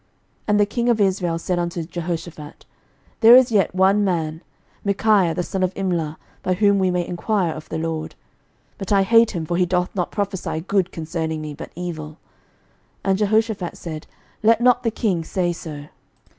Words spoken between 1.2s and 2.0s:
said unto